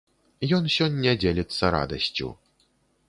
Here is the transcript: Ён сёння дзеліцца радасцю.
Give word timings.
Ён 0.57 0.63
сёння 0.75 1.13
дзеліцца 1.25 1.71
радасцю. 1.79 2.27